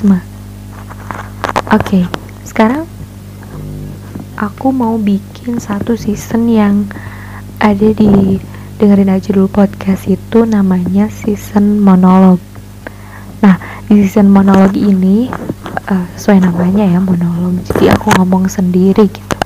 [0.00, 0.20] Halo, aku Isma.
[1.76, 2.00] Oke,
[2.48, 2.88] sekarang
[4.40, 6.88] aku mau bikin satu season yang
[7.60, 8.40] ada di
[8.80, 12.40] dengerin aja dulu podcast itu namanya season monolog.
[13.44, 13.60] Nah,
[13.92, 15.28] di season monolog ini
[15.92, 17.60] uh, sesuai namanya ya monolog.
[17.68, 19.36] Jadi aku ngomong sendiri gitu.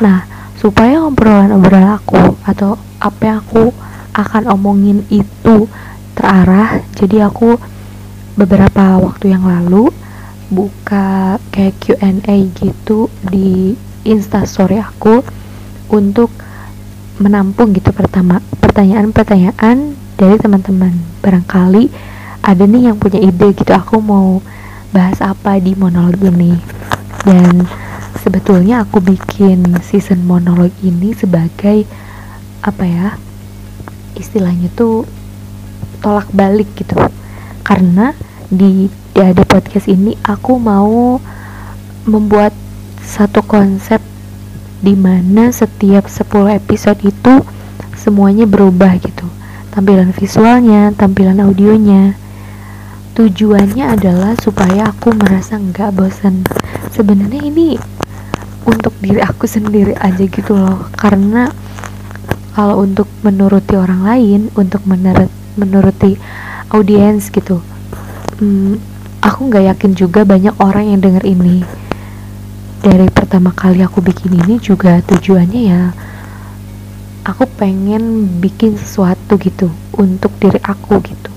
[0.00, 0.24] Nah,
[0.56, 3.68] supaya obrolan-obrolan aku atau apa yang aku
[4.16, 5.68] akan omongin itu
[6.16, 7.60] terarah, jadi aku
[8.34, 9.94] beberapa waktu yang lalu
[10.50, 15.24] buka kayak Q&A gitu di instastory aku
[15.90, 16.30] untuk
[17.22, 20.94] menampung gitu pertama pertanyaan-pertanyaan dari teman-teman.
[21.22, 21.88] Barangkali
[22.44, 24.42] ada nih yang punya ide gitu aku mau
[24.90, 26.58] bahas apa di monolog ini.
[27.24, 27.64] Dan
[28.20, 31.86] sebetulnya aku bikin season monolog ini sebagai
[32.64, 33.08] apa ya
[34.16, 35.04] istilahnya tuh
[36.02, 36.96] tolak balik gitu
[37.64, 38.12] karena
[38.52, 41.16] di di podcast ini aku mau
[42.04, 42.52] membuat
[43.00, 44.02] satu konsep
[44.84, 47.40] di mana setiap 10 episode itu
[47.96, 49.24] semuanya berubah gitu.
[49.72, 52.14] Tampilan visualnya tampilan audionya.
[53.16, 56.44] Tujuannya adalah supaya aku merasa nggak bosan
[56.92, 57.78] sebenarnya ini
[58.68, 60.90] untuk diri aku sendiri aja gitu loh.
[60.92, 61.48] Karena
[62.52, 66.18] kalau untuk menuruti orang lain untuk menurut menuruti
[66.74, 67.62] audiens gitu.
[68.42, 68.82] Hmm,
[69.22, 71.62] aku nggak yakin juga banyak orang yang denger ini.
[72.82, 75.82] Dari pertama kali aku bikin ini juga tujuannya ya
[77.24, 81.32] aku pengen bikin sesuatu gitu untuk diri aku gitu.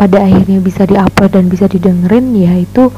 [0.00, 2.88] Pada akhirnya bisa diupload dan bisa didengerin ya itu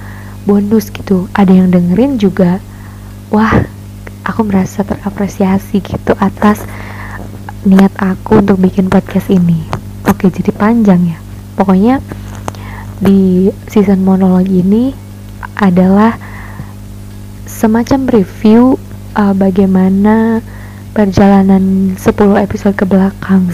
[0.47, 1.26] bonus gitu.
[1.34, 2.62] Ada yang dengerin juga
[3.34, 3.66] wah
[4.22, 6.62] aku merasa terapresiasi gitu atas
[7.66, 9.71] niat aku untuk bikin podcast ini
[10.06, 11.18] oke jadi panjang ya
[11.54, 12.02] pokoknya
[13.02, 14.94] di season monolog ini
[15.58, 16.14] adalah
[17.46, 18.78] semacam review
[19.18, 20.42] uh, bagaimana
[20.94, 23.50] perjalanan 10 episode ke belakang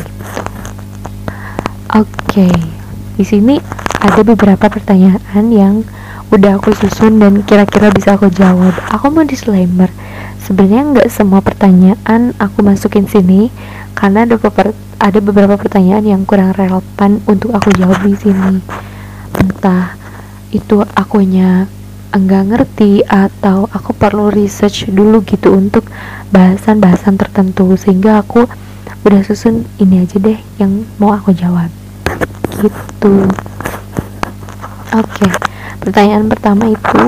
[1.97, 2.53] oke okay.
[3.17, 3.57] di sini
[3.99, 5.75] ada beberapa pertanyaan yang
[6.29, 9.89] udah aku susun dan kira-kira bisa aku jawab aku mau disclaimer
[10.49, 13.53] sebenarnya nggak semua pertanyaan aku masukin sini
[13.93, 18.65] karena ada beberapa ada beberapa pertanyaan yang kurang relevan untuk aku jawab di sini
[19.37, 19.93] entah
[20.49, 21.69] itu akunya
[22.17, 25.85] enggak ngerti atau aku perlu research dulu gitu untuk
[26.33, 28.49] bahasan-bahasan tertentu sehingga aku
[29.05, 31.69] udah susun ini aja deh yang mau aku jawab
[32.57, 33.29] gitu
[34.97, 35.29] oke okay.
[35.85, 37.05] pertanyaan pertama itu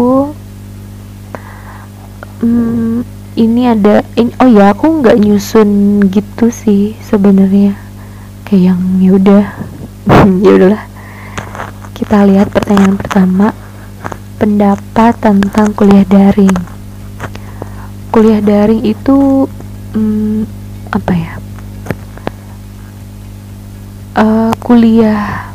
[2.45, 7.73] hmm, ini ada ini oh ya aku nggak nyusun gitu sih sebenarnya.
[8.45, 9.45] Kayak yang ya udah.
[10.45, 10.85] Ya udahlah.
[11.97, 13.57] Kita lihat pertanyaan pertama.
[14.37, 16.53] Pendapat tentang kuliah daring.
[18.13, 19.49] Kuliah daring itu
[19.97, 20.45] hmm,
[20.93, 21.33] apa ya?
[24.21, 25.53] Uh, kuliah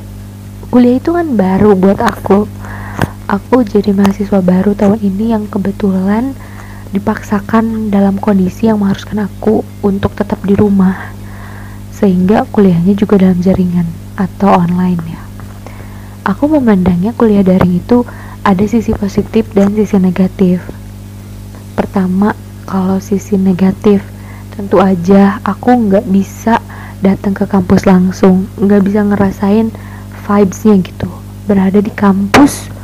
[0.74, 2.50] kuliah itu kan baru buat aku.
[3.26, 6.38] Aku jadi mahasiswa baru tahun ini yang kebetulan
[6.94, 11.16] dipaksakan dalam kondisi yang mengharuskan aku untuk tetap di rumah
[11.96, 13.88] sehingga kuliahnya juga dalam jaringan
[14.20, 15.22] atau online ya.
[16.26, 18.04] Aku memandangnya kuliah daring itu
[18.44, 20.62] ada sisi positif dan sisi negatif.
[21.74, 22.36] Pertama
[22.68, 24.04] kalau sisi negatif
[24.54, 26.60] tentu aja aku nggak bisa
[27.00, 29.72] datang ke kampus langsung nggak bisa ngerasain
[30.26, 31.10] vibesnya gitu.
[31.46, 32.75] Berada di kampus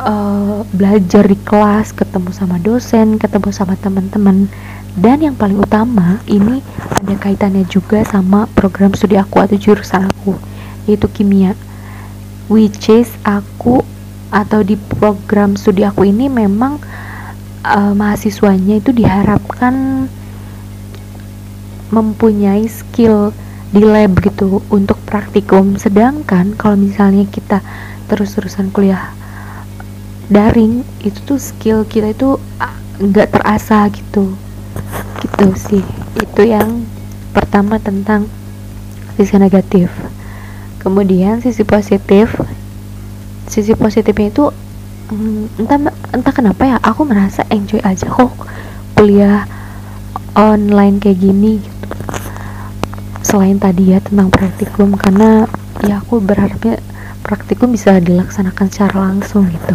[0.00, 4.48] uh, belajar di kelas, ketemu sama dosen, ketemu sama teman-teman.
[4.96, 6.64] Dan yang paling utama, ini
[6.96, 10.36] ada kaitannya juga sama program studi aku atau jurusan aku,
[10.88, 11.52] yaitu kimia.
[12.48, 13.84] Which is aku
[14.32, 16.80] atau di program studi aku ini memang
[17.66, 20.06] uh, mahasiswanya itu diharapkan
[21.90, 23.30] mempunyai skill
[23.70, 27.62] di lab gitu untuk praktikum sedangkan kalau misalnya kita
[28.10, 29.14] terus-terusan kuliah
[30.26, 34.34] daring itu tuh skill kita itu ah, nggak terasa gitu.
[35.22, 35.84] Gitu sih.
[36.18, 36.82] Itu yang
[37.30, 38.26] pertama tentang
[39.14, 39.90] sisi negatif.
[40.82, 42.34] Kemudian sisi positif
[43.46, 44.44] sisi positifnya itu
[45.14, 45.78] mm, entah
[46.10, 48.34] entah kenapa ya aku merasa enjoy aja kok
[48.98, 49.46] kuliah
[50.34, 51.86] online kayak gini gitu.
[53.22, 55.46] Selain tadi ya tentang praktikum karena
[55.86, 56.82] ya aku berharapnya
[57.22, 59.74] praktikum bisa dilaksanakan secara langsung gitu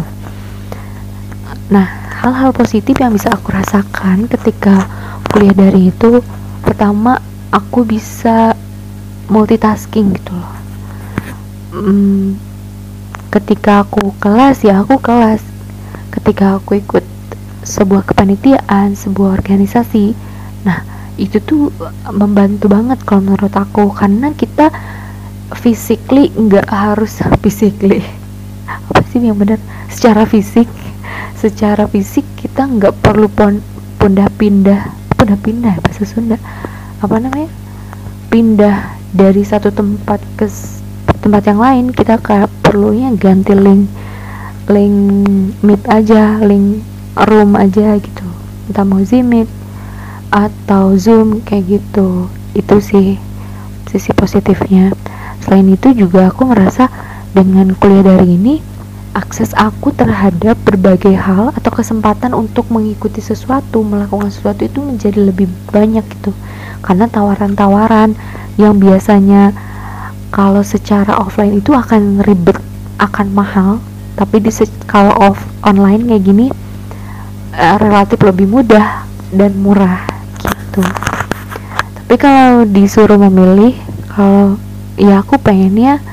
[1.70, 1.86] Nah,
[2.22, 4.88] hal-hal positif yang bisa aku rasakan ketika
[5.30, 6.18] kuliah dari itu,
[6.66, 7.22] pertama
[7.52, 8.56] aku bisa
[9.30, 10.52] multitasking gitu loh.
[11.72, 12.36] Hmm,
[13.32, 15.40] ketika aku kelas ya aku kelas.
[16.12, 17.04] Ketika aku ikut
[17.62, 20.18] sebuah kepanitiaan sebuah organisasi
[20.66, 20.82] nah
[21.14, 21.70] itu tuh
[22.10, 23.88] membantu banget kalau menurut aku.
[23.92, 24.68] Karena kita
[25.56, 28.04] physically nggak harus physically.
[28.68, 29.60] Apa sih yang benar?
[29.88, 30.68] Secara fisik
[31.42, 33.58] secara fisik kita nggak perlu pon
[33.98, 36.38] pindah pindah pindah pindah bahasa Sunda.
[37.02, 37.50] Apa namanya?
[38.30, 40.46] Pindah dari satu tempat ke
[41.18, 43.90] tempat yang lain kita kayak perlunya ganti link
[44.70, 44.96] link
[45.66, 46.86] meet aja link
[47.18, 48.26] room aja gitu.
[48.70, 49.50] Entah mau Zmeet
[50.30, 52.30] atau Zoom kayak gitu.
[52.54, 53.18] Itu sih
[53.90, 54.94] sisi positifnya.
[55.42, 56.86] Selain itu juga aku merasa
[57.34, 58.54] dengan kuliah dari ini
[59.12, 65.48] akses aku terhadap berbagai hal atau kesempatan untuk mengikuti sesuatu melakukan sesuatu itu menjadi lebih
[65.68, 66.32] banyak gitu.
[66.80, 68.16] Karena tawaran-tawaran
[68.56, 69.52] yang biasanya
[70.32, 72.56] kalau secara offline itu akan ribet
[72.96, 73.70] akan mahal.
[74.12, 74.52] Tapi di
[74.84, 76.46] kalau off online kayak gini
[77.56, 80.04] uh, relatif lebih mudah dan murah
[80.40, 80.84] gitu.
[81.96, 83.72] Tapi kalau disuruh memilih
[84.12, 84.60] kalau
[85.00, 86.04] ya aku pengennya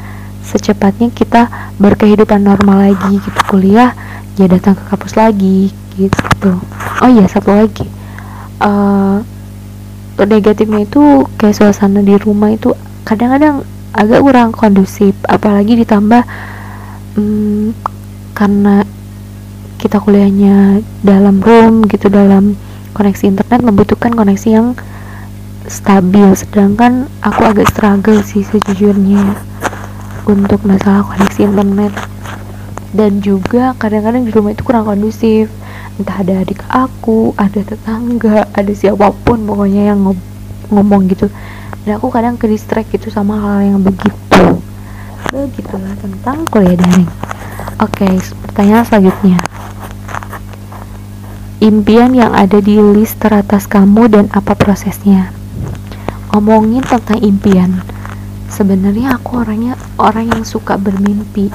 [0.44, 1.48] secepatnya kita
[1.78, 3.94] berkehidupan normal lagi gitu kuliah
[4.40, 5.70] ya datang ke kampus lagi
[6.00, 6.52] gitu.
[7.04, 7.86] Oh iya satu lagi.
[8.60, 9.24] Uh,
[10.20, 12.76] negatifnya itu kayak suasana di rumah itu
[13.08, 13.64] kadang-kadang
[13.96, 16.28] agak kurang kondusif apalagi ditambah
[17.16, 17.72] um,
[18.36, 18.84] karena
[19.80, 22.60] kita kuliahnya dalam room gitu dalam
[22.92, 24.68] koneksi internet membutuhkan koneksi yang
[25.68, 26.36] stabil.
[26.36, 29.40] Sedangkan aku agak struggle sih sejujurnya
[30.30, 31.94] untuk masalah koneksi internet
[32.94, 35.50] dan juga kadang-kadang di rumah itu kurang kondusif.
[36.00, 40.00] Entah ada adik aku ada tetangga ada siapa pun pokoknya yang
[40.70, 41.28] ngomong gitu.
[41.84, 44.62] Dan aku kadang ke distract gitu sama hal yang begitu.
[45.30, 47.10] Begitulah tentang kuliah daring.
[47.80, 48.14] Oke okay,
[48.48, 49.38] pertanyaan selanjutnya.
[51.60, 55.36] Impian yang ada di list teratas kamu dan apa prosesnya?
[56.32, 57.84] Ngomongin tentang impian
[58.50, 61.54] sebenarnya aku orangnya orang yang suka bermimpi.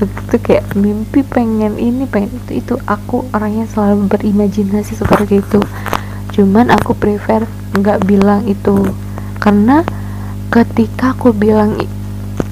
[0.00, 2.74] Itu kayak mimpi pengen ini pengen itu itu.
[2.88, 5.60] Aku orangnya selalu berimajinasi seperti itu.
[6.32, 7.44] Cuman aku prefer
[7.76, 8.94] nggak bilang itu.
[9.40, 9.84] Karena
[10.48, 11.76] ketika aku bilang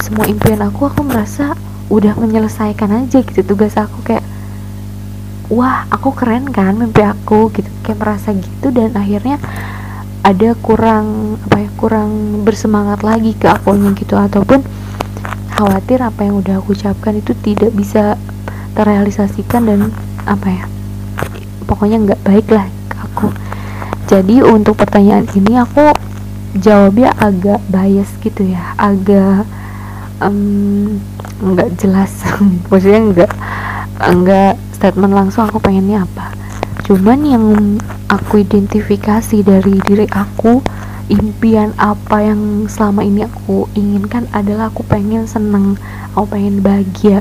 [0.02, 1.56] semua impian aku aku merasa
[1.88, 4.04] udah menyelesaikan aja gitu tugas aku.
[4.04, 4.24] Kayak
[5.48, 7.68] wah aku keren kan mimpi aku gitu.
[7.80, 9.40] Kayak merasa gitu dan akhirnya
[10.28, 12.10] ada kurang apa ya kurang
[12.44, 14.12] bersemangat lagi ke akunya gitu.
[14.12, 14.60] Ataupun
[15.56, 18.20] khawatir apa yang udah aku ucapkan itu tidak bisa
[18.76, 19.80] terrealisasikan dan
[20.28, 20.64] apa ya
[21.64, 23.28] pokoknya nggak baik lah ke aku.
[24.08, 25.96] Jadi untuk pertanyaan ini aku
[26.60, 28.76] jawabnya agak bias gitu ya.
[28.76, 29.48] Agak
[31.40, 32.12] nggak um, jelas.
[32.70, 33.32] Maksudnya nggak
[33.98, 36.47] nggak statement langsung aku pengennya apa
[36.88, 37.44] cuman yang
[38.08, 40.64] aku identifikasi dari diri aku
[41.12, 45.76] impian apa yang selama ini aku inginkan adalah aku pengen seneng
[46.16, 47.20] aku pengen bahagia.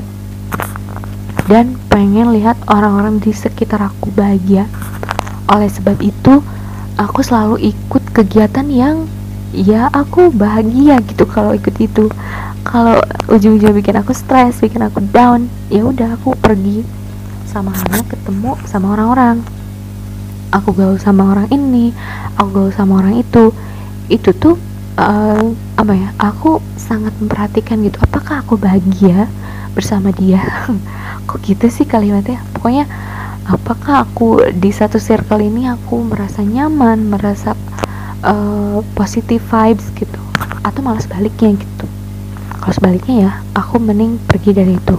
[1.44, 4.64] Dan pengen lihat orang-orang di sekitar aku bahagia.
[5.52, 6.40] Oleh sebab itu
[6.96, 9.04] aku selalu ikut kegiatan yang
[9.52, 12.08] ya aku bahagia gitu kalau ikut itu.
[12.64, 13.00] Kalau
[13.32, 16.84] ujung-ujung bikin aku stres bikin aku down ya udah aku pergi
[17.48, 19.40] sama halnya ketemu sama orang-orang
[20.52, 21.92] aku gaul sama orang ini
[22.36, 23.52] aku gaul sama orang itu
[24.08, 24.56] itu tuh
[24.98, 25.44] uh,
[25.78, 28.00] apa ya aku sangat memperhatikan gitu.
[28.02, 29.30] Apakah aku bahagia
[29.72, 30.42] bersama dia?
[31.28, 32.42] Kok gitu sih kalimatnya?
[32.56, 32.88] Pokoknya
[33.48, 37.54] apakah aku di satu circle ini aku merasa nyaman merasa
[38.24, 40.18] uh, positive vibes gitu?
[40.66, 41.86] Atau malah sebaliknya gitu?
[42.58, 44.96] Kalau sebaliknya ya aku mending pergi dari itu.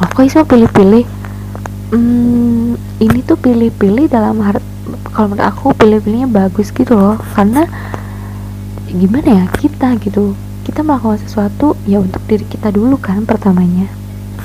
[0.00, 1.19] Aku iso pilih-pilih
[1.90, 4.42] hmm, ini tuh pilih-pilih dalam
[5.14, 7.18] kalau menurut aku pilih-pilihnya bagus gitu loh.
[7.34, 7.66] Karena
[8.90, 10.34] gimana ya kita gitu
[10.66, 13.90] kita melakukan sesuatu ya untuk diri kita dulu kan pertamanya.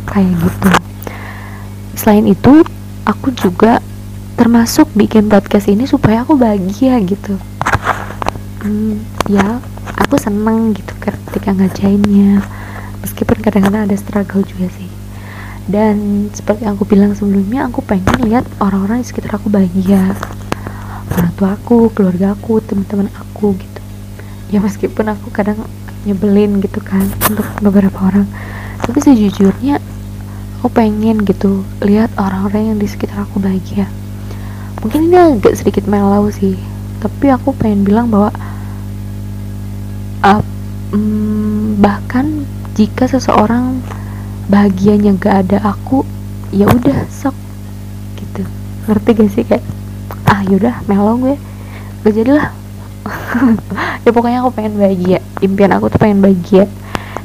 [0.05, 0.69] Kayak gitu.
[1.97, 2.61] Selain itu
[3.07, 3.81] aku juga
[4.35, 7.39] termasuk bikin podcast ini supaya aku bahagia gitu.
[8.65, 9.61] Hmm, ya
[9.95, 12.43] aku seneng gitu ketika ngajainnya
[13.05, 14.84] meskipun kadang-kadang ada struggle juga sih
[15.65, 20.13] dan seperti aku bilang sebelumnya aku pengen lihat orang-orang di sekitar aku bahagia.
[21.13, 23.81] Orang tua aku keluarga aku teman-teman aku gitu.
[24.53, 25.57] Ya meskipun aku kadang
[26.05, 28.29] nyebelin gitu kan untuk beberapa orang.
[28.85, 29.81] Tapi sejujurnya
[30.61, 33.89] aku pengen gitu lihat orang-orang yang di sekitar aku bahagia.
[34.85, 36.57] Mungkin ini agak sedikit melau sih
[37.05, 38.33] tapi aku pengen bilang bahwa
[40.25, 40.41] uh,
[40.89, 43.77] mm, bahkan jika seseorang
[44.45, 46.05] bahagianya gak ada aku
[46.53, 47.35] ya udah sok.
[48.19, 48.41] Gitu.
[48.85, 49.43] Ngerti gak sih?
[49.45, 49.65] Kayak
[50.29, 51.35] ah yaudah melo gue.
[52.05, 52.53] Gak jadilah
[54.05, 55.19] ya pokoknya aku pengen bahagia.
[55.41, 56.69] Impian aku tuh pengen bahagia.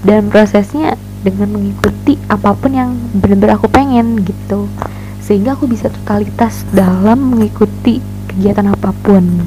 [0.00, 4.68] Dan prosesnya dengan mengikuti apa pun yang benar-benar aku pengen gitu.
[5.20, 8.00] Sehingga aku bisa totalitas dalam mengikuti
[8.32, 9.44] kegiatan apa pun.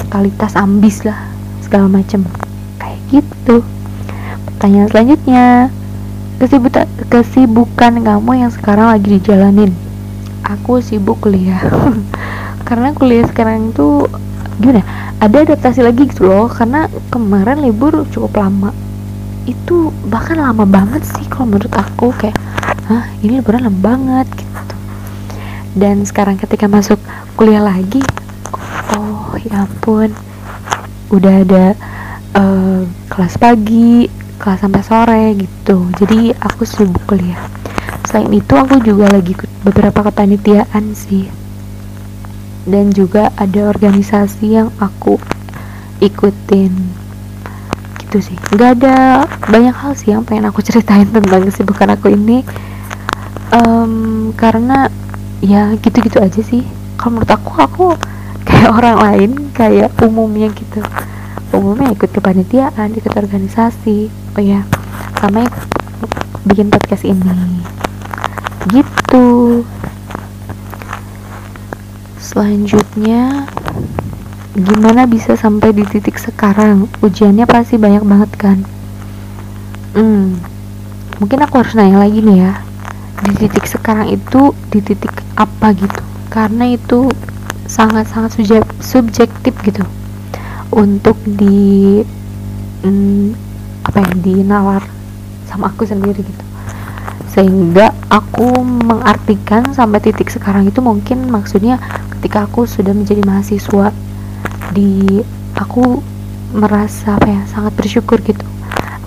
[0.00, 1.28] Totalitas ambis lah
[1.60, 2.24] segala macem.
[2.80, 3.60] Kayak gitu.
[4.48, 5.46] Pertanyaan selanjutnya
[6.42, 9.70] kesibukan kesibukan kamu yang sekarang lagi dijalanin?
[10.42, 11.62] Aku sibuk kuliah.
[12.66, 14.10] Karena kuliah sekarang tuh
[14.58, 14.82] gimana
[15.22, 16.50] ada adaptasi lagi gitu loh.
[16.50, 18.74] Karena kemarin libur cukup lama.
[19.46, 22.10] Itu bahkan lama banget sih kalau menurut aku.
[22.18, 22.34] Kayak
[22.90, 24.74] ah ini liburan lama banget gitu.
[25.78, 26.98] Dan sekarang ketika masuk
[27.38, 28.02] kuliah lagi
[28.98, 30.10] oh ya ampun
[31.14, 31.64] udah ada
[32.34, 35.86] uh, kelas pagi kelas sampai sore gitu.
[35.94, 37.38] Jadi aku sibuk kuliah.
[38.02, 41.30] Selain itu aku juga lagi ikut beberapa kepanitiaan sih.
[42.66, 45.22] Dan juga ada organisasi yang aku
[46.02, 46.74] ikutin.
[48.02, 48.36] Gitu sih.
[48.50, 48.96] Nggak ada
[49.46, 52.42] banyak hal sih yang pengen aku ceritain tentang kesibukan aku ini.
[53.54, 54.90] Um, karena
[55.38, 56.66] ya gitu-gitu aja sih.
[56.98, 57.86] Kalau menurut aku aku
[58.42, 60.82] kayak orang lain kayak umumnya gitu
[61.54, 64.08] umumnya ikut kepanitiaan ikut organisasi.
[64.36, 64.64] Oh ya
[65.20, 65.46] sama
[66.48, 67.62] bikin podcast ini.
[68.72, 69.62] Gitu.
[72.18, 73.46] Selanjutnya
[74.56, 76.88] gimana bisa sampai di titik sekarang?
[77.04, 78.58] Ujiannya pasti banyak banget kan?
[79.92, 80.40] Hmm
[81.22, 82.52] mungkin aku harus nanya lagi nih ya.
[83.22, 86.02] Di titik sekarang itu di titik apa gitu?
[86.26, 87.06] Karena itu
[87.70, 89.86] sangat-sangat subjek subjektif gitu
[90.72, 92.00] untuk di
[92.82, 93.36] hmm,
[93.84, 94.82] apa ya dinalar
[95.46, 96.44] sama aku sendiri gitu.
[97.32, 101.80] Sehingga aku mengartikan sampai titik sekarang itu mungkin maksudnya
[102.18, 103.92] ketika aku sudah menjadi mahasiswa
[104.72, 105.20] di
[105.56, 106.00] aku
[106.52, 108.44] merasa apa ya sangat bersyukur gitu.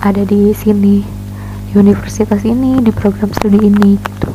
[0.02, 1.02] Ada di sini
[1.70, 4.30] di universitas ini di program studi ini gitu.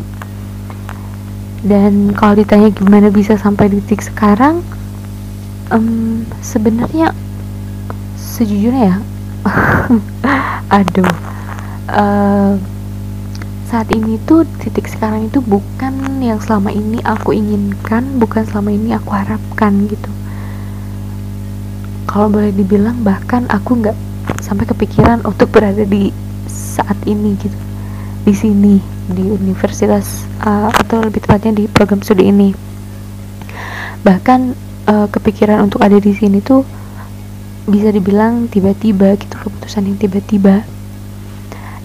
[1.61, 4.65] Dan kalau ditanya gimana bisa sampai titik sekarang
[5.71, 7.15] um, sebenarnya
[8.19, 8.97] sejujurnya ya
[10.77, 11.09] aduh
[11.89, 12.55] uh,
[13.71, 18.91] saat ini tuh titik sekarang itu bukan yang selama ini aku inginkan bukan selama ini
[18.91, 20.11] aku harapkan gitu.
[22.03, 23.95] Kalau boleh dibilang bahkan aku nggak
[24.43, 26.11] sampai kepikiran untuk berada di
[26.51, 27.55] saat ini gitu.
[28.27, 28.75] Di sini
[29.07, 32.51] di universitas uh, atau lebih tepatnya di program studi ini.
[34.03, 36.65] Bahkan uh, kepikiran untuk ada di sini tuh
[37.69, 40.65] bisa dibilang tiba-tiba gitu keputusan yang tiba-tiba.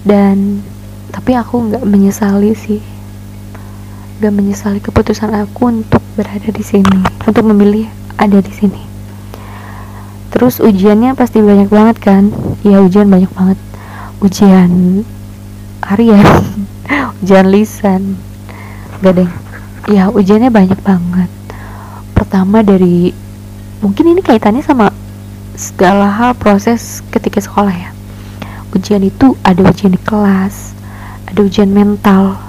[0.07, 0.63] Dan
[1.13, 2.81] tapi aku nggak menyesali sih.
[4.23, 8.83] Nggak menyesali keputusan aku untuk berada di sini untuk memilih ada di sini.
[10.33, 12.33] Terus ujiannya pasti banyak banget kan?
[12.65, 13.59] Ya ujian banyak banget.
[14.25, 15.05] Ujian
[15.85, 16.25] harian
[17.21, 18.17] ujian lisan.
[19.05, 19.31] Gak deh.
[19.93, 21.31] Ya ujiannya banyak banget
[22.17, 23.13] pertama dari
[23.85, 24.89] mungkin ini kaitannya sama
[25.53, 27.91] segala hal proses ketika sekolah ya.
[28.73, 30.73] Ujian itu ada ujian di kelas
[31.29, 32.41] ada ujian mental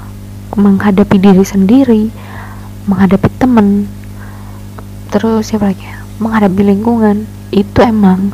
[0.55, 2.07] menghadapi diri sendiri
[2.88, 3.91] menghadapi temen
[5.12, 6.00] terus siapa lagi ya?
[6.24, 7.27] Menghadapi lingkungan.
[7.51, 8.31] Itu emang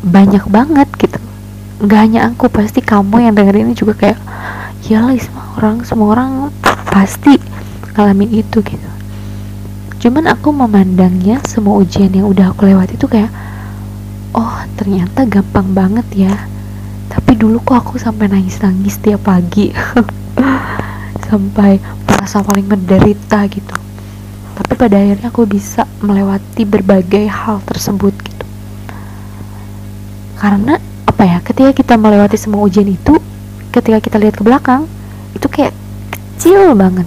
[0.00, 1.20] banyak banget gitu.
[1.84, 4.20] Nggak hanya aku pasti kamu yang denger ini juga kayak
[4.88, 6.30] ya lah semua orang semua orang
[6.90, 7.38] pasti
[7.94, 8.89] ngalamin itu gitu
[10.00, 13.28] cuman aku memandangnya semua ujian yang udah aku lewati itu kayak
[14.32, 16.34] oh ternyata gampang banget ya.
[17.10, 19.74] Tapi dulu kok aku sampai nangis-nangis tiap pagi.
[21.30, 23.76] Sampai merasa paling menderita gitu.
[24.58, 28.46] Tapi pada akhirnya aku bisa melewati berbagai hal tersebut gitu.
[30.38, 33.18] Karena apa ya ketika kita melewati semua ujian itu
[33.70, 34.90] ketika kita lihat ke belakang
[35.34, 35.74] itu kayak
[36.10, 37.06] kecil banget.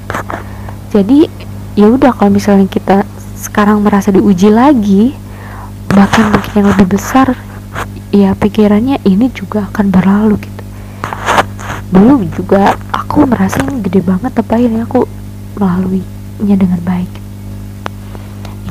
[0.92, 1.28] Jadi
[1.74, 3.02] ya udah kalau misalnya kita
[3.34, 5.18] sekarang merasa diuji lagi
[5.90, 7.34] bahkan mungkin yang lebih besar
[8.14, 10.64] ya pikirannya ini juga akan berlalu gitu.
[11.94, 15.06] Dulu juga aku merasa ini gede banget tapi akhirnya aku
[15.58, 17.10] melaluinya dengan baik.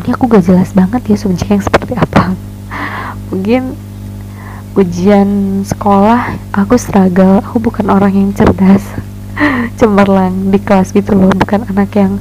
[0.03, 2.35] Ini aku gak jelas banget ya subjek yang seperti apa.
[3.31, 3.75] Mungkin
[4.79, 7.43] ujian sekolah aku struggle.
[7.47, 8.83] Aku bukan orang yang cerdas
[9.79, 12.19] cemerlang di kelas gitu loh bukan anak yang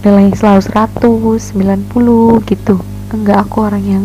[0.00, 1.52] nilai selalu 100
[1.92, 2.74] 90 gitu.
[3.12, 4.04] Enggak aku orang yang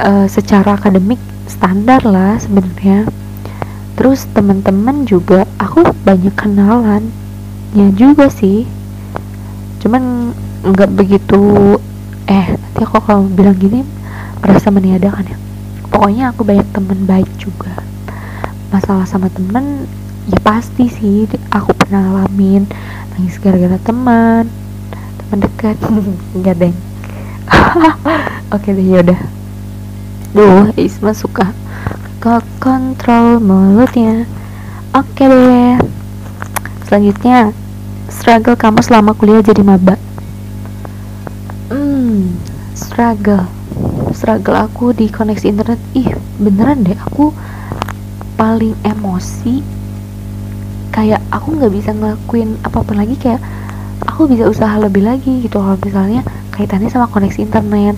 [0.00, 3.04] uh, secara akademik standar lah sebenarnya.
[3.98, 7.12] Terus teman-teman juga aku banyak kenalan.
[7.76, 8.64] Ya juga sih.
[9.84, 11.76] Cuman nggak begitu
[12.30, 13.84] eh nanti aku kalau bilang gini
[14.40, 15.36] merasa meniadakan ya.
[15.92, 17.76] Pokoknya aku banyak teman baik juga.
[18.72, 19.84] Masalah sama temen
[20.30, 22.62] ya pasti sih aku pernah ngalamin
[23.12, 24.61] nangis gara-gara teman
[25.32, 25.80] teman dekat
[26.36, 26.76] enggak deng.
[28.52, 29.16] Oke deh yaudah.
[30.36, 31.56] Duh Isma suka
[32.20, 34.28] ke kontrol mulutnya.
[34.92, 35.80] Oke deh.
[36.84, 37.56] Selanjutnya
[38.12, 39.96] struggle kamu selama kuliah jadi maba?
[41.72, 42.36] Hmm
[42.76, 43.48] struggle.
[44.12, 45.80] Struggle aku di koneksi internet.
[45.96, 47.32] Ih beneran deh aku
[48.36, 49.64] paling emosi.
[50.92, 53.40] Kayak aku nggak bisa ngelakuin apa pun lagi kayak
[54.12, 55.56] aku bisa usaha lebih lagi gitu.
[55.56, 56.20] Kalau misalnya
[56.52, 57.96] kaitannya sama koneksi internet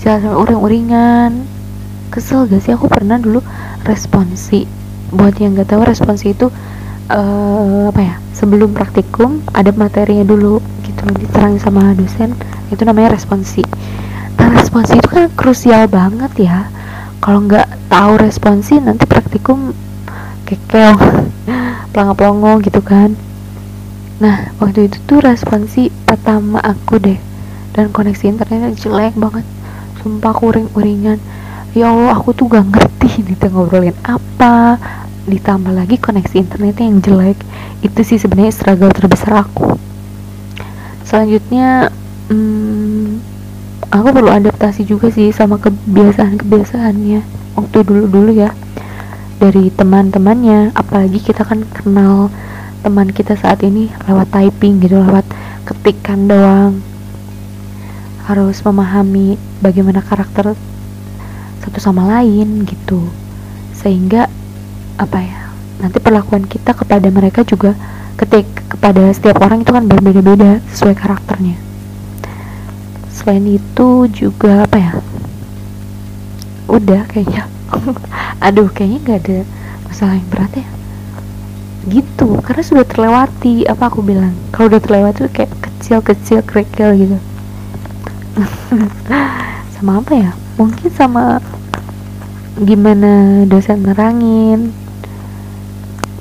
[0.00, 1.44] sama uring-uringan.
[2.08, 2.72] Kesel gak sih?
[2.72, 3.44] Aku pernah dulu
[3.84, 4.64] responsi.
[5.12, 6.48] Buat yang nggak tahu responsi itu
[7.10, 8.14] uh, apa ya?
[8.32, 12.32] Sebelum praktikum ada materinya dulu gitu diterangin sama dosen.
[12.70, 13.66] Itu namanya responsi.
[14.38, 16.70] Nah responsi itu kan krusial banget ya.
[17.18, 19.74] Kalau nggak tahu responsi nanti praktikum
[20.46, 20.94] kekel
[21.92, 23.25] pelongo-pelongo gitu kan
[24.16, 27.18] nah waktu itu tuh responsi pertama aku deh.
[27.76, 29.44] Dan koneksi internetnya jelek banget.
[30.00, 31.20] Sumpah kuring-kuringan
[31.76, 34.80] ya Allah aku tuh gak ngerti nih ngobrolin apa.
[35.28, 37.38] Ditambah lagi koneksi internetnya yang jelek.
[37.84, 39.76] Itu sih sebenarnya struggle terbesar aku.
[41.04, 41.92] Selanjutnya
[42.32, 43.20] hmm,
[43.92, 47.20] aku perlu adaptasi juga sih sama kebiasaan-kebiasaannya.
[47.60, 48.50] Waktu dulu-dulu ya.
[49.36, 52.32] Dari teman-temannya apalagi kita kan kenal
[52.86, 55.26] teman kita saat ini lewat typing gitu lewat
[55.66, 56.78] ketikan doang.
[58.30, 60.54] Harus memahami bagaimana karakter
[61.66, 63.02] satu sama lain gitu.
[63.74, 64.30] Sehingga
[65.02, 65.50] apa ya
[65.82, 67.74] nanti perlakuan kita kepada mereka juga
[68.14, 71.58] ketik kepada setiap orang itu kan berbeda-beda sesuai karakternya.
[73.10, 74.92] Selain itu juga apa ya
[76.70, 77.50] udah kayaknya.
[78.46, 79.38] Aduh kayaknya nggak ada
[79.90, 80.75] masalah yang berat ya
[81.86, 84.34] gitu karena sudah terlewati apa aku bilang.
[84.50, 87.18] Kalau udah terlewati tuh kayak kecil-kecil kerikil gitu.
[89.78, 90.30] Sama apa ya?
[90.56, 91.38] Mungkin sama
[92.56, 94.72] gimana dosen nerangin.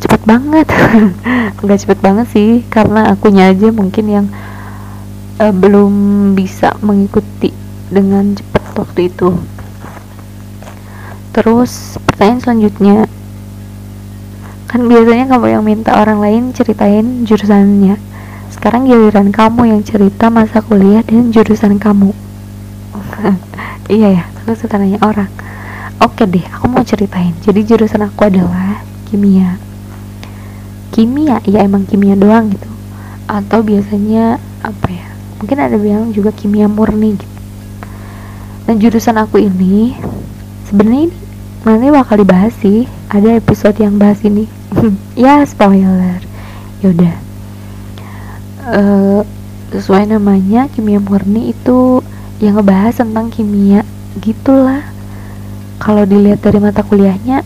[0.04, 0.67] Cepet banget.
[1.63, 4.28] Nggak cepet banget sih karena akunya aja mungkin yang
[5.39, 5.93] uh, belum
[6.36, 7.56] bisa mengikuti
[7.88, 9.39] dengan cepat waktu itu.
[11.36, 13.05] Terus pertanyaan selanjutnya
[14.75, 17.95] kan biasanya kamu yang minta orang lain ceritain jurusannya.
[18.51, 22.11] Sekarang giliran kamu yang cerita masa kuliah dan jurusan kamu.
[23.88, 25.31] Iya ya aku suka nanya orang.
[26.03, 27.31] Oke deh aku mau ceritain.
[27.39, 29.55] Jadi jurusan aku adalah kimia.
[30.91, 32.67] Kimia ya emang kimia doang gitu.
[33.31, 35.07] Atau biasanya apa ya
[35.39, 37.38] mungkin ada bilang juga kimia murni gitu.
[38.67, 39.95] Dan jurusan aku ini
[40.67, 41.17] sebenarnya ini
[41.63, 42.91] nanti bakal dibahas sih?
[43.07, 44.64] Ada episode yang bahas ini
[45.23, 46.19] ya spoiler.
[46.84, 47.25] Yaudah
[48.65, 49.21] uh,
[49.69, 52.01] sesuai namanya kimia murni itu
[52.41, 53.86] yang ngebahas tentang kimia.
[54.19, 54.82] Gitulah.
[55.75, 57.43] Kalau dilihat dari mata kuliahnya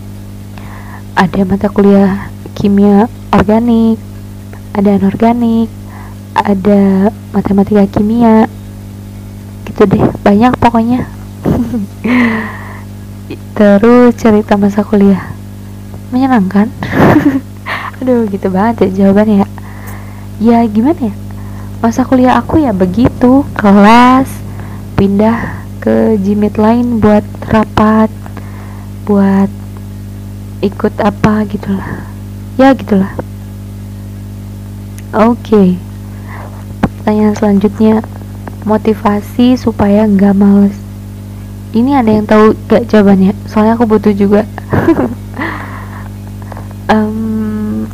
[1.17, 3.97] ada mata kuliah kimia organik
[4.77, 5.67] ada anorganik
[6.37, 8.45] ada matematika kimia.
[9.65, 10.03] Gitu deh.
[10.23, 11.09] Banyak pokoknya.
[13.57, 15.38] Terus cerita masa kuliah
[16.09, 16.69] menyenangkan.
[18.01, 19.47] Aduh gitu banget ya jawabannya ya.
[20.39, 21.15] Ya gimana ya?
[21.79, 24.27] Masa kuliah aku ya begitu kelas
[24.99, 28.11] pindah ke jimit lain buat rapat
[29.07, 29.47] buat
[30.59, 32.03] ikut apa gitulah.
[32.59, 33.15] Ya gitulah.
[35.15, 35.39] Oke.
[35.41, 35.69] Okay.
[37.09, 38.05] pertanyaan selanjutnya
[38.69, 40.77] motivasi supaya nggak males.
[41.73, 43.33] Ini ada yang tahu gak jawabannya?
[43.49, 44.45] Soalnya aku butuh juga
[46.89, 47.85] um,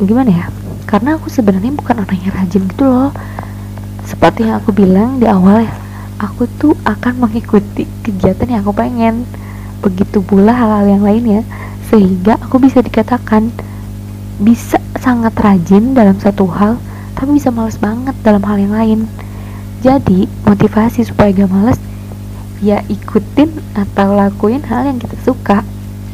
[0.00, 0.46] gimana ya?
[0.86, 3.10] Karena aku sebenarnya bukan orang yang rajin gitu loh.
[4.06, 5.74] Seperti yang aku bilang di awal ya
[6.16, 9.28] aku tuh akan mengikuti kegiatan yang aku pengen.
[9.84, 11.44] Begitu pula hal-hal yang lainnya
[11.86, 13.52] sehingga aku bisa dikatakan
[14.42, 16.76] bisa sangat rajin dalam satu hal
[17.16, 19.00] tapi bisa males banget dalam hal yang lain.
[19.84, 21.78] Jadi motivasi supaya gak males
[22.64, 25.62] ya ikutin atau lakuin hal yang kita suka.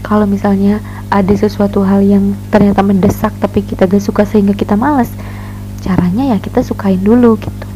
[0.03, 5.13] Kalau misalnya ada sesuatu hal yang ternyata mendesak tapi kita gak suka sehingga kita males.
[5.85, 7.67] Caranya ya kita sukain dulu gitu.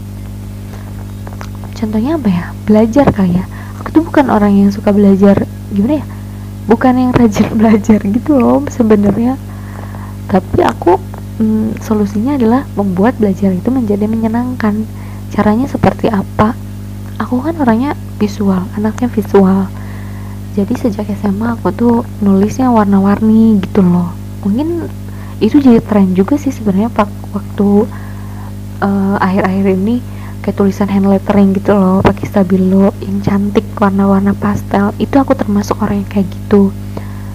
[1.77, 2.45] Contohnya apa ya?
[2.65, 3.45] Belajar kali ya.
[3.85, 6.07] Aku tuh bukan orang yang suka belajar gimana ya?
[6.65, 9.37] Bukan yang rajin belajar gitu loh sebenarnya.
[10.33, 10.97] Tapi aku
[11.37, 14.89] hmm, solusinya adalah membuat belajar itu menjadi menyenangkan.
[15.29, 16.57] Caranya seperti apa?
[17.21, 19.69] Aku kan orangnya visual anaknya visual
[20.57, 24.09] jadi sejak SMA aku tuh nulisnya warna-warni gitu loh.
[24.41, 24.89] Mungkin
[25.37, 26.89] itu jadi tren juga sih sebenarnya
[27.37, 27.85] waktu
[28.81, 30.01] uh, akhir-akhir ini
[30.41, 34.97] kayak tulisan hand lettering gitu loh pakai stabilo yang cantik warna-warna pastel.
[34.97, 36.73] Itu aku termasuk orang yang kayak gitu.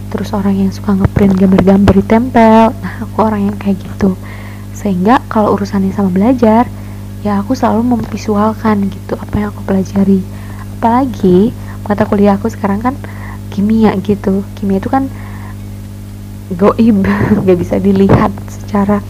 [0.09, 2.73] Terus orang yang suka ngeprint gambar-gambar di tempel.
[2.73, 4.17] Nah aku orang yang kayak gitu.
[4.73, 6.65] Sehingga kalau urusannya sama belajar
[7.21, 10.25] ya aku selalu memvisualkan gitu apa yang aku pelajari.
[10.81, 11.53] Apalagi
[11.91, 12.95] mata kuliah aku sekarang kan
[13.51, 14.47] kimia gitu.
[14.55, 15.11] Kimia itu kan
[16.55, 17.03] goib
[17.43, 19.03] nggak bisa dilihat secara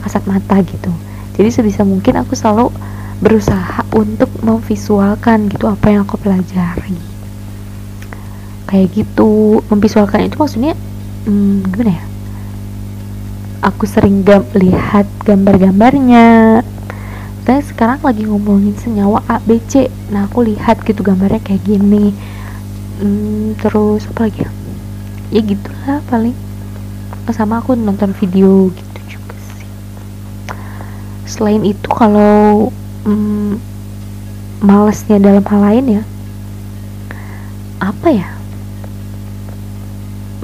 [0.00, 0.88] kasat mata gitu.
[1.36, 2.72] Jadi sebisa mungkin aku selalu
[3.22, 6.98] berusaha untuk memvisualkan gitu apa yang aku pelajari.
[8.66, 10.72] Kayak gitu memvisualkan itu maksudnya
[11.28, 12.04] hmm, gimana ya?
[13.62, 16.60] Aku sering gam lihat gambar-gambarnya
[17.42, 19.90] saya sekarang lagi ngomongin senyawa A, B, C.
[20.14, 22.14] Nah aku lihat gitu gambarnya kayak gini.
[23.02, 24.50] Hmm, terus apa lagi ya?
[25.34, 26.36] Ya gitulah paling.
[27.34, 29.70] Sama aku nonton video gitu juga sih.
[31.26, 32.70] Selain itu kalau
[33.02, 33.58] hmm,
[34.62, 36.02] malesnya dalam hal lain ya
[37.82, 38.28] apa ya?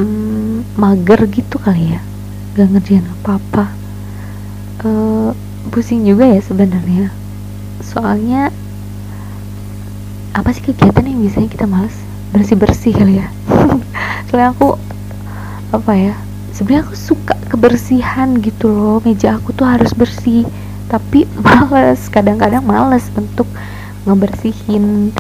[0.03, 2.03] Hmm, mager gitu kali ya.
[2.59, 3.71] Gak ngerjain apa-apa.
[4.83, 5.31] Uh,
[5.71, 7.13] pusing juga ya sebenarnya.
[7.85, 8.51] Soalnya
[10.37, 11.97] apa sih kegiatan yang biasanya kita males?
[12.35, 13.29] Bersih bersih kali ya.
[14.29, 14.77] Soalnya aku
[15.69, 16.15] apa ya
[16.57, 18.99] sebenarnya aku suka kebersihan gitu loh.
[19.05, 20.45] Meja aku tuh harus bersih
[20.91, 22.09] tapi males.
[22.09, 23.47] Kadang-kadang males untuk
[24.05, 25.13] ngebersihin.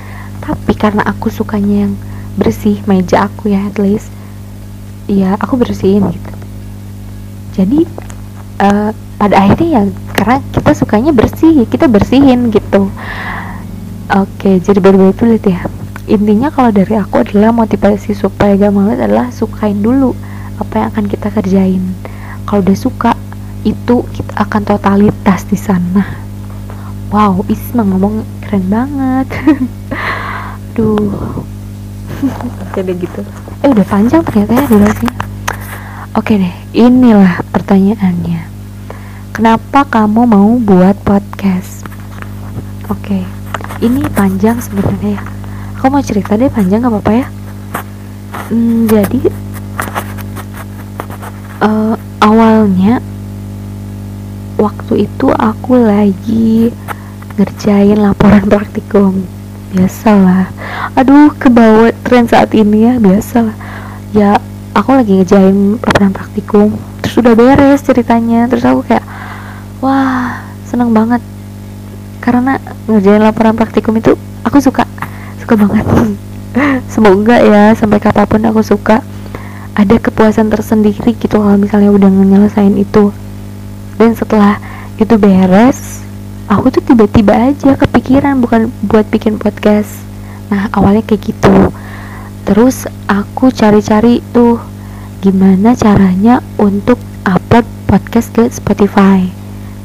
[0.42, 1.94] Tapi karena aku sukanya yang
[2.38, 4.14] bersih meja aku ya at least
[5.10, 6.32] ya aku bersihin gitu.
[7.58, 7.80] Jadi
[8.62, 9.82] uh, pada akhirnya ya
[10.18, 12.90] karena kita sukanya bersih kita bersihin gitu.
[14.10, 15.62] Oke jadi baru itu lihat ya.
[16.10, 20.18] Intinya kalau dari aku adalah motivasi supaya gak males adalah sukain dulu
[20.58, 21.84] apa yang akan kita kerjain.
[22.50, 23.14] Kalau udah suka
[23.62, 26.02] itu kita akan totalitas di sana.
[27.14, 29.28] Wow Isma ngomong keren banget.
[30.74, 31.46] Duh
[32.74, 33.22] jadi gitu.
[33.62, 35.14] Eh udah panjang ternyata ya durasinya.
[36.18, 38.57] Oke deh inilah pertanyaannya
[39.38, 41.86] Kenapa kamu mau buat podcast?
[42.90, 43.24] Oke, okay.
[43.78, 45.22] ini panjang sebenarnya ya.
[45.78, 47.26] Aku mau cerita deh panjang gak apa-apa ya.
[48.50, 49.30] Hmm, jadi
[51.62, 52.98] uh, awalnya
[54.58, 56.74] waktu itu aku lagi
[57.38, 59.22] ngerjain laporan praktikum
[59.70, 60.50] biasalah
[60.98, 63.54] aduh kebawa tren saat ini ya biasalah
[64.10, 64.42] ya
[64.74, 66.74] aku lagi ngerjain laporan praktikum
[67.06, 69.06] terus udah beres ceritanya terus aku kayak
[69.78, 71.22] wah seneng banget.
[72.18, 72.58] Karena
[72.90, 74.14] ngerjain laporan praktikum itu
[74.44, 74.84] aku suka
[75.40, 75.86] suka banget.
[76.92, 79.00] Semoga ya sampai kapan pun aku suka
[79.78, 83.14] ada kepuasan tersendiri gitu kalau misalnya udah nyelesain itu.
[83.96, 84.58] Dan setelah
[84.98, 86.02] itu beres
[86.50, 90.02] aku tuh tiba-tiba aja kepikiran bukan buat bikin podcast.
[90.50, 91.70] Nah awalnya kayak gitu.
[92.48, 94.58] Terus aku cari-cari tuh
[95.20, 99.37] gimana caranya untuk upload podcast ke Spotify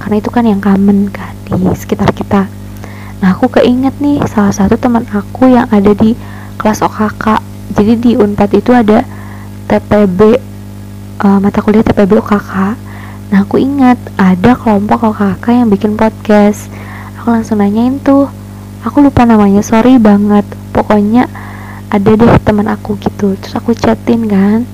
[0.04, 2.52] karena itu kan yang common kan di sekitar kita.
[3.24, 6.12] Nah aku keinget nih salah satu teman aku yang ada di
[6.60, 7.40] kelas OKK
[7.72, 9.08] jadi di Unpad itu ada
[9.72, 10.36] TPB uh,
[11.24, 12.54] eh, mata kuliah TPB OKK
[13.32, 16.68] nah aku ingat ada kelompok OKK yang bikin podcast.
[17.18, 18.28] Aku langsung nanyain tuh
[18.84, 20.44] aku lupa namanya sorry banget.
[20.76, 21.32] Pokoknya
[21.88, 23.40] ada deh teman aku gitu.
[23.40, 24.68] Terus aku chatin kan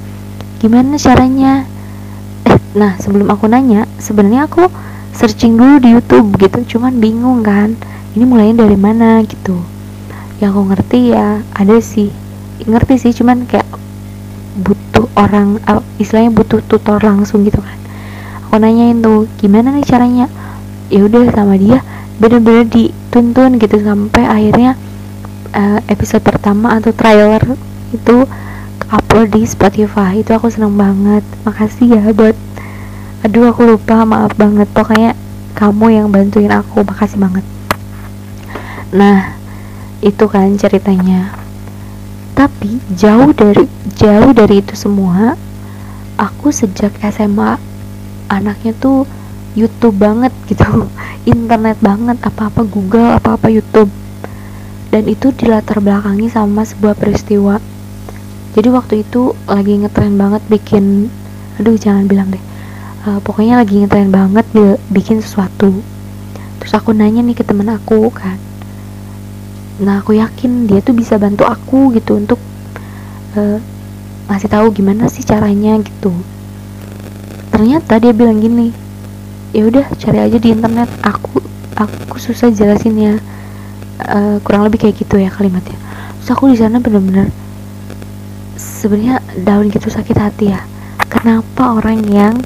[0.57, 1.69] gimana caranya?
[2.49, 7.73] Eh nah sebelum aku nanya sebenarnya aku searching dulu di YouTube gitu cuman bingung kan
[8.17, 9.55] ini mulainya dari mana gitu.
[10.41, 12.09] Yang aku ngerti ya ada sih.
[12.65, 13.67] Ngerti sih cuman kayak
[14.59, 17.77] butuh orang uh, istilahnya butuh tutor langsung gitu kan.
[18.49, 20.25] Aku nanyain tuh gimana nih caranya?
[20.89, 21.85] Ya udah sama dia
[22.19, 24.75] bener-bener dituntun gitu sampai akhirnya
[25.53, 27.39] uh, episode pertama atau trailer
[27.93, 28.25] itu
[28.89, 30.19] upload di Spotify.
[30.19, 31.21] Itu aku seneng banget.
[31.45, 32.33] Makasih ya buat
[33.25, 34.03] aduh aku lupa.
[34.07, 34.67] Maaf banget.
[34.71, 35.15] Pokoknya
[35.55, 36.83] kamu yang bantuin aku.
[36.83, 37.45] Makasih banget.
[38.95, 39.35] Nah
[39.99, 41.35] itu kan ceritanya.
[42.33, 43.67] Tapi jauh dari
[43.99, 45.35] jauh dari itu semua
[46.15, 47.59] aku sejak SMA
[48.31, 49.03] anaknya tuh
[49.53, 50.87] YouTube banget gitu.
[51.33, 52.17] Internet banget.
[52.23, 53.91] Apa-apa Google apa-apa YouTube.
[54.89, 57.61] Dan itu dilatar belakangi sama sebuah peristiwa.
[58.57, 61.13] Jadi waktu itu lagi ngetren banget bikin
[61.59, 62.48] aduh jangan bilang deh
[63.07, 64.47] uh, pokoknya lagi ngetren banget
[64.91, 65.83] bikin sesuatu.
[66.59, 68.35] Terus aku nanya nih ke temen aku kan.
[69.79, 72.39] Nah aku yakin dia tuh bisa bantu aku gitu untuk
[73.39, 73.59] uh,
[74.27, 76.11] ngasih tahu gimana sih caranya gitu.
[77.55, 78.75] Ternyata dia bilang gini
[79.55, 80.91] ya udah cari aja di internet.
[81.03, 81.39] Aku
[81.79, 83.19] aku susah jelasinnya.
[83.99, 85.75] Uh, kurang lebih kayak gitu ya kalimatnya.
[86.23, 87.27] Terus aku di sana bener-bener
[88.55, 90.63] sebenarnya daun gitu sakit hati ya.
[91.11, 92.39] Kenapa orang yang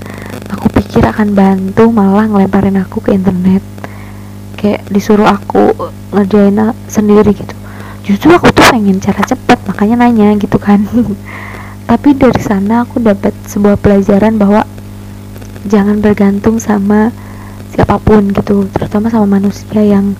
[0.94, 3.66] pikir akan bantu malah ngelemparin aku ke internet.
[4.62, 5.74] Kayak disuruh aku
[6.14, 6.54] ngerjain
[6.86, 7.50] sendiri gitu.
[8.06, 10.86] Justru aku tuh pengen cara cepet makanya nanya gitu kan.
[11.90, 14.70] Tapi dari sana aku dapat sebuah pelajaran bahwa
[15.66, 17.10] jangan bergantung sama
[17.74, 20.14] siapa pun gitu terutama sama manusia yang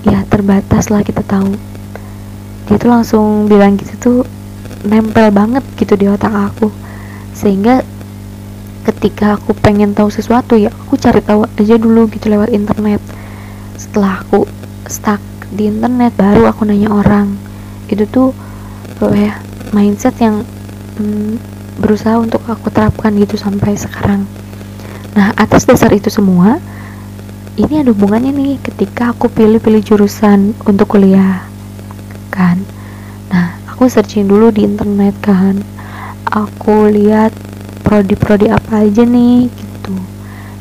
[0.00, 1.52] ya terbatas lah kita tahu.
[2.72, 4.18] Dia tuh langsung bilang gitu tuh
[4.80, 6.72] nempel banget gitu di otak aku.
[7.36, 7.84] Sehingga
[8.86, 13.02] ketika aku pengen tahu sesuatu ya aku cari tahu aja dulu gitu lewat internet.
[13.74, 14.46] Setelah aku
[14.86, 15.18] stuck
[15.50, 17.34] di internet baru aku nanya orang.
[17.90, 18.30] Itu tuh
[19.02, 19.34] apa ya
[19.74, 20.46] mindset yang
[21.02, 21.42] hmm,
[21.82, 24.22] berusaha untuk aku terapkan gitu sampai sekarang.
[25.18, 26.62] Nah atas dasar itu semua
[27.58, 31.42] ini ada hubungannya nih ketika aku pilih-pilih jurusan untuk kuliah
[32.30, 32.62] kan?
[33.34, 35.58] Nah aku searching dulu di internet kan?
[36.30, 37.32] Aku lihat
[37.86, 39.94] prodi-prodi apa aja nih gitu.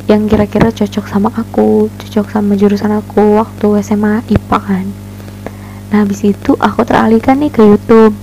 [0.05, 4.85] Yang kira-kira cocok sama aku cocok sama jurusan aku waktu SMA IPA kan.
[5.89, 8.13] Nah habis itu aku teralihkan nih ke YouTube.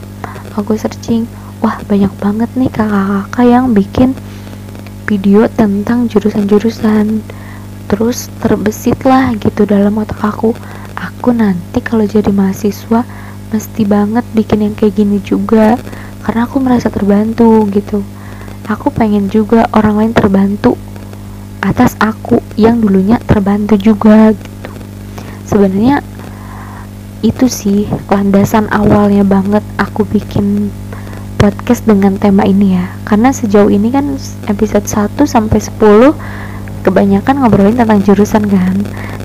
[0.54, 1.26] Aku searching
[1.58, 4.14] wah banyak banget nih kakak-kakak yang bikin
[5.10, 7.26] video tentang jurusan-jurusan.
[7.90, 10.54] Terus terbesit lah gitu dalam otak aku.
[10.94, 13.02] Aku nanti kalau jadi mahasiswa
[13.50, 15.74] mesti banget bikin yang kayak gini juga.
[16.22, 18.06] Karena aku merasa terbantu gitu
[18.66, 20.78] aku pengen juga orang lain terbantu
[21.62, 24.70] atas aku yang dulunya terbantu juga gitu.
[25.46, 26.02] Sebenarnya
[27.22, 30.74] itu sih landasan awalnya banget aku bikin
[31.38, 32.86] podcast dengan tema ini ya.
[33.06, 34.18] Karena sejauh ini kan
[34.50, 36.14] episode 1 sampai 10
[36.82, 38.74] kebanyakan ngobrolin tentang jurusan kan.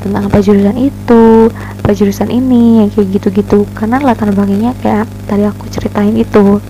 [0.06, 3.65] Tentang apa jurusan itu apa jurusan ini kayak gitu-gitu.
[3.73, 6.62] Karena latar belakangnya kayak tadi aku ceritain itu.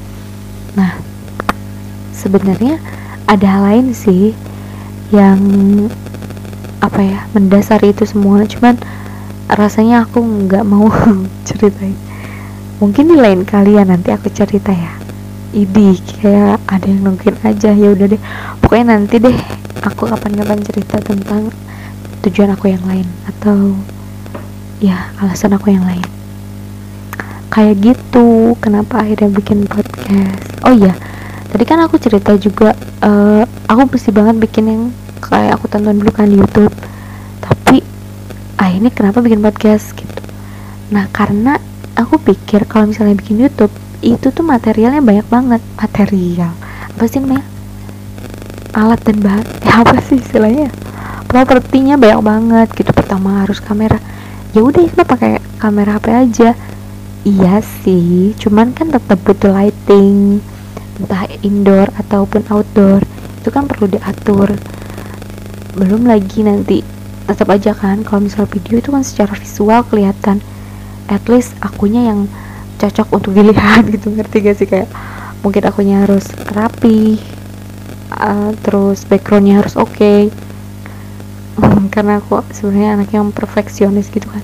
[0.80, 0.96] Nah
[2.18, 2.82] sebenarnya
[3.30, 4.34] ada hal lain sih
[5.14, 5.40] yang
[6.82, 8.42] apa ya mendasari itu semua.
[8.50, 8.82] Cuman
[9.54, 10.90] rasanya aku nggak mau
[11.48, 11.96] ceritain.
[12.82, 14.98] Mungkin di lain kali ya nanti aku cerita ya.
[15.54, 17.72] Idi kayak ada yang nungguin aja.
[17.72, 18.22] Ya udah deh.
[18.64, 19.38] Pokoknya nanti deh
[19.86, 21.54] aku kapan-kapan cerita tentang
[22.26, 23.78] tujuan aku yang lain atau
[24.82, 26.06] ya alasan aku yang lain.
[27.48, 30.46] Kayak gitu kenapa akhirnya bikin podcast.
[30.62, 30.94] Oh iya
[31.58, 34.84] tadi kan aku cerita juga uh, aku mesti banget bikin yang
[35.26, 36.70] kayak aku tonton dulu kan di YouTube.
[37.42, 37.82] Tapi
[38.62, 40.22] ah ini kenapa bikin podcast gitu.
[40.94, 41.58] Nah karena
[41.98, 43.74] aku pikir kalau misalnya bikin YouTube
[44.06, 45.62] itu tuh materialnya banyak banget.
[45.82, 46.54] Material.
[46.94, 47.42] Apa sih namanya?
[48.78, 49.46] Alat dan bahan.
[49.66, 50.70] Ya apa sih istilahnya?
[51.26, 52.94] Propertinya banyak banget gitu.
[52.94, 53.98] Pertama harus kamera.
[54.54, 56.54] Ya udah itu pakai kamera HP aja.
[57.26, 60.38] Iya sih cuman kan tetap butuh lighting
[60.98, 63.02] entah indoor ataupun outdoor
[63.40, 64.52] itu kan perlu diatur.
[65.78, 66.82] Belum lagi nanti
[67.28, 70.42] tetap aja kan kalau misal video itu kan secara visual kelihatan.
[71.08, 72.28] At least akunya yang
[72.78, 74.68] cocok untuk dilihat gitu ngerti gak sih?
[74.68, 74.90] Kayak
[75.46, 77.22] mungkin akunya harus rapi
[78.12, 79.94] uh, terus backgroundnya harus oke.
[79.96, 80.30] Okay.
[81.90, 84.44] karena aku sebenarnya anak yang perfeksionis gitu kan.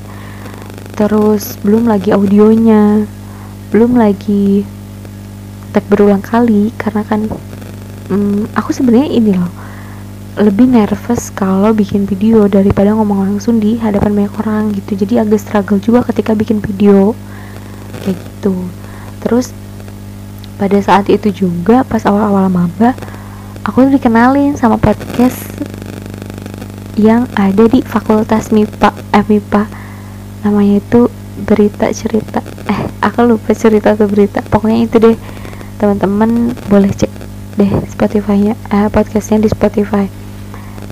[0.98, 3.06] Terus belum lagi audionya
[3.74, 4.62] belum lagi
[5.74, 7.26] tag berulang kali karena kan
[8.14, 9.52] um, aku sebenarnya ini loh
[10.34, 15.06] lebih nervous kalau bikin video daripada ngomong langsung di hadapan banyak orang gitu.
[15.06, 17.14] Jadi agak struggle juga ketika bikin video.
[18.02, 18.56] Kayak gitu.
[19.22, 19.54] Terus
[20.58, 22.98] pada saat itu juga pas awal-awal maba
[23.66, 25.40] aku tuh dikenalin sama podcast
[26.94, 29.64] yang ada di fakultas MIPA eh MIPA
[30.46, 31.14] namanya itu
[31.46, 32.42] berita cerita.
[32.70, 34.42] Eh aku lupa cerita atau berita.
[34.46, 35.18] Pokoknya itu deh
[35.78, 37.10] teman-teman boleh cek
[37.58, 38.58] deh Spotify-nya.
[38.74, 40.10] Eh, podcastnya di Spotify.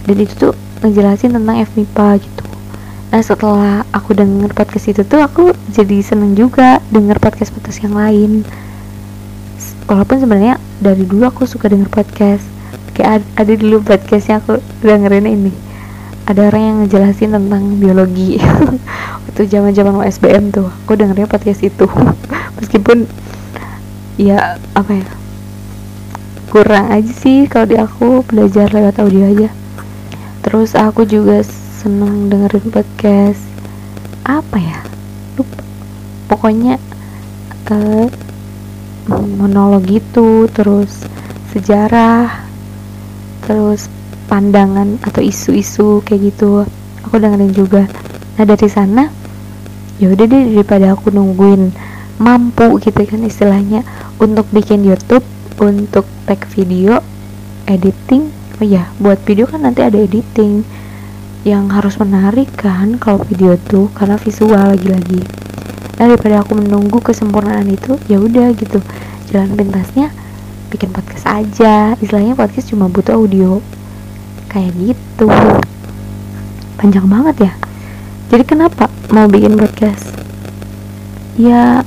[0.05, 2.43] Dan itu tuh ngejelasin tentang FMIPA gitu.
[3.11, 7.93] Nah setelah aku denger podcast itu tuh aku jadi seneng juga denger podcast podcast yang
[7.93, 8.47] lain.
[9.85, 12.47] Walaupun sebenarnya dari dulu aku suka denger podcast.
[12.95, 15.51] Kayak ada, dulu podcastnya aku dengerin ini.
[16.23, 18.39] Ada orang yang ngejelasin tentang biologi.
[19.27, 21.87] Waktu zaman zaman USBM tuh aku dengernya podcast itu.
[22.63, 23.11] Meskipun
[24.19, 25.07] ya apa ya?
[26.51, 29.49] Kurang aja sih kalau di aku belajar lewat audio aja.
[30.43, 31.45] Terus aku juga
[31.79, 33.39] seneng dengerin podcast.
[34.27, 34.79] Apa ya?
[35.39, 35.63] Lupa.
[36.27, 36.75] Pokoknya
[37.71, 38.07] uh,
[39.11, 41.07] monolog gitu terus
[41.55, 42.47] sejarah
[43.47, 43.87] terus
[44.27, 46.67] pandangan atau isu-isu kayak gitu.
[47.07, 47.87] Aku dengerin juga.
[48.35, 49.07] Nah dari sana
[50.01, 51.71] ya udah deh daripada aku nungguin
[52.21, 53.81] mampu gitu kan istilahnya
[54.21, 55.25] untuk bikin YouTube
[55.57, 57.01] untuk tag video
[57.65, 58.29] editing.
[58.61, 60.61] Oh ya buat video kan nanti ada editing
[61.41, 65.25] yang harus menarik kan kalau video tuh karena visual lagi-lagi.
[65.97, 68.77] Nah daripada aku menunggu kesempurnaan itu ya udah gitu.
[69.33, 70.13] Jalan pintasnya
[70.69, 71.97] bikin podcast aja.
[71.97, 73.65] Istilahnya podcast cuma butuh audio.
[74.53, 75.25] Kayak gitu.
[76.77, 77.53] Panjang banget ya.
[78.29, 80.13] Jadi kenapa mau bikin podcast?
[81.39, 81.81] Ya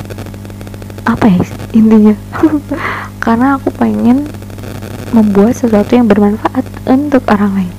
[1.05, 1.41] apa ya
[1.77, 2.17] intinya?
[3.25, 4.25] Karena aku pengen
[5.13, 7.75] membuat sesuatu yang bermanfaat untuk orang lain.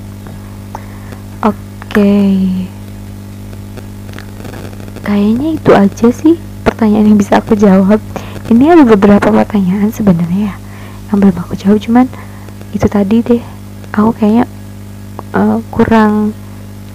[1.44, 1.60] Oke.
[1.92, 2.34] Okay.
[5.06, 6.34] kayaknya itu aja sih
[6.66, 8.02] pertanyaan yang bisa aku jawab.
[8.50, 10.54] Ini ada beberapa pertanyaan sebenarnya ya
[11.06, 12.06] yang belum aku jawab cuman
[12.74, 13.42] itu tadi deh.
[13.94, 14.50] Aku kayaknya
[15.32, 16.34] uh, kurang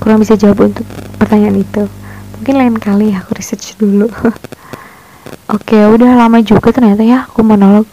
[0.03, 0.83] kurang bisa jawab untuk
[1.17, 1.87] pertanyaan itu.
[2.37, 4.11] Mungkin lain kali aku research dulu
[5.51, 7.85] oke udah lama juga ternyata ya aku monolog.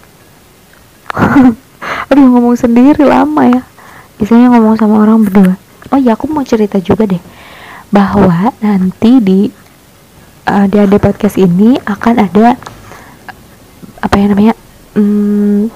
[2.10, 3.62] Aduh ngomong sendiri lama ya.
[4.18, 5.54] Biasanya ngomong sama orang berdua.
[5.90, 7.20] Oh ya aku mau cerita juga deh
[7.88, 9.40] bahwa nanti di
[10.44, 12.56] uh, di ada podcast ini akan ada
[13.98, 14.54] apa ya namanya
[14.92, 15.72] hmm,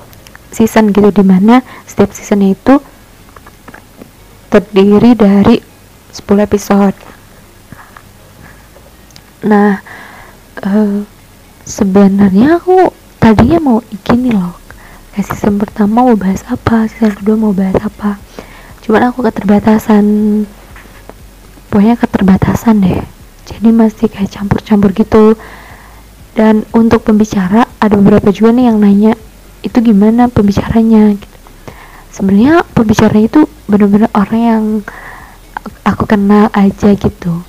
[0.52, 2.76] season gitu di mana setiap seasonnya itu
[4.52, 5.56] terdiri dari
[6.12, 6.96] 10 episode.
[9.48, 9.80] Nah
[10.60, 11.08] uh,
[11.62, 12.90] sebenarnya aku
[13.22, 14.58] tadinya mau gini loh
[15.14, 18.16] kayak season pertama mau bahas apa season kedua mau bahas apa.
[18.82, 20.04] Cuman aku keterbatasan
[21.70, 23.00] pokoknya keterbatasan deh.
[23.46, 25.38] Jadi masih kayak campur-campur gitu.
[26.32, 29.12] Dan untuk pembicara ada beberapa juga nih yang nanya
[29.60, 31.14] itu gimana pembicaranya?
[31.14, 31.28] Gitu.
[32.12, 34.64] sebenarnya pembicara itu bener-bener orang yang
[35.84, 37.44] aku kenal aja gitu.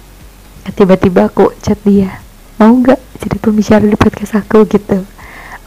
[0.76, 2.24] Tiba-tiba aku chat dia
[2.60, 5.00] mau nggak jadi pembicara di podcast aku gitu.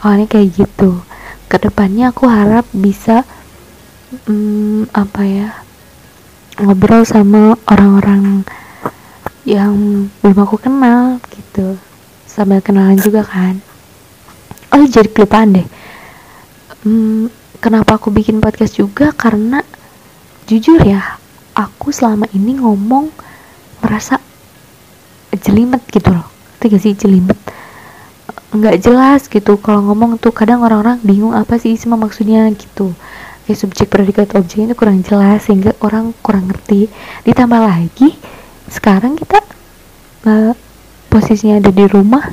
[0.05, 1.01] Awalnya kayak gitu.
[1.49, 3.25] Ke depannya aku harap bisa
[4.29, 5.49] hmm, apa ya
[6.61, 8.45] ngobrol sama orang-orang
[9.41, 9.73] yang
[10.21, 11.81] belum aku kenal gitu.
[12.29, 13.57] Sambil kenalan juga kan.
[14.69, 15.67] Oh jadi kelupaan deh.
[16.85, 19.09] Hmm, kenapa aku bikin podcast juga?
[19.17, 19.65] Karena
[20.45, 21.17] jujur ya
[21.57, 23.09] aku selama ini ngomong
[23.81, 24.21] merasa
[25.33, 27.37] jelimet gitu loh tiga sih jelimet?
[28.53, 32.95] Nggak jelas gitu kalau ngomong tuh kadang orang-orang bingung apa sih semua maksudnya gitu.
[33.45, 36.91] Kayak subjek predikat objek itu kurang jelas sehingga orang kurang ngerti.
[37.23, 38.17] Ditambah lagi
[38.67, 39.39] sekarang kita
[40.27, 40.51] uh,
[41.07, 42.27] posisinya ada di rumah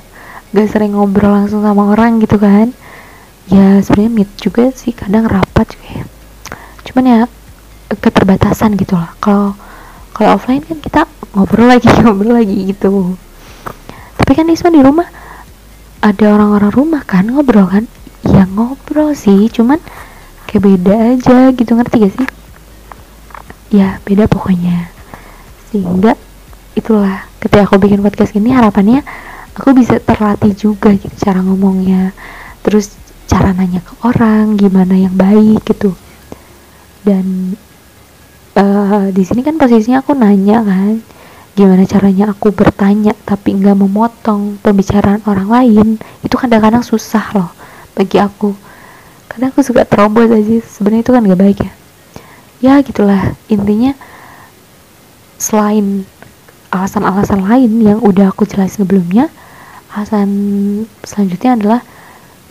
[0.54, 2.74] gak sering ngobrol langsung sama orang gitu kan.
[3.46, 6.04] Ya sebenarnya meet juga sih kadang rapat juga ya.
[6.88, 7.20] Cuman ya
[7.90, 9.12] keterbatasan gitu lah.
[9.22, 9.54] Kalau
[10.14, 13.18] kalau offline kan kita ngobrol lagi ngobrol lagi gitu
[14.24, 15.04] tapi kan Isma di rumah.
[16.00, 17.84] Ada orang-orang rumah kan ngobrol kan?
[18.24, 19.76] Ya ngobrol sih cuman
[20.48, 22.28] kayak beda aja gitu ngerti gak sih?
[23.76, 24.88] Ya beda pokoknya.
[25.68, 26.16] Sehingga
[26.72, 29.04] itulah ketika aku bikin podcast ini harapannya
[29.52, 32.16] aku bisa terlatih juga gitu cara ngomongnya.
[32.64, 32.96] Terus
[33.28, 35.92] cara nanya ke orang gimana yang baik gitu.
[37.04, 37.60] Dan
[38.56, 41.04] uh, di sini kan posisinya aku nanya kan
[41.54, 45.88] gimana caranya aku bertanya tapi nggak memotong pembicaraan orang lain?
[46.26, 47.50] Itu kadang-kadang susah loh
[47.94, 48.50] bagi aku.
[49.30, 51.72] Kadang aku suka terobos aja sebenarnya itu kan gak baik ya.
[52.58, 53.34] Ya gitulah.
[53.46, 53.94] Intinya
[55.38, 56.06] selain
[56.74, 59.30] alasan-alasan lain yang udah aku jelasin sebelumnya
[59.94, 60.30] alasan
[61.06, 61.80] selanjutnya adalah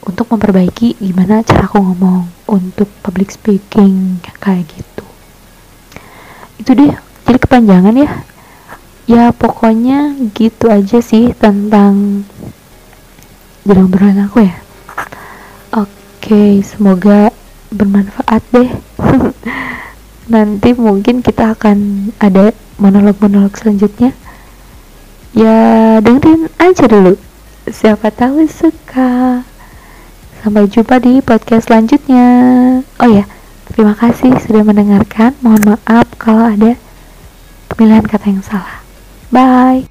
[0.07, 5.05] untuk memperbaiki gimana cara aku ngomong untuk public speaking kayak gitu.
[6.59, 6.95] Itu deh.
[7.23, 8.11] Jadi kepanjangan ya
[9.03, 12.23] ya pokoknya gitu aja sih tentang
[13.67, 14.55] jalan obrolan aku ya.
[15.75, 17.31] Oke semoga
[17.71, 18.71] bermanfaat deh.
[20.33, 24.15] Nanti mungkin kita akan ada monolog-monolog selanjutnya.
[25.35, 27.19] Ya dengerin aja dulu.
[27.67, 29.43] Siapa tahu suka.
[30.43, 32.27] Sampai jumpa di podcast selanjutnya.
[33.03, 33.27] Oh ya
[33.67, 35.35] terima kasih sudah mendengarkan.
[35.43, 36.79] Mohon maaf kalau ada
[37.67, 38.82] pemilihan kata yang salah
[39.33, 39.87] Bye.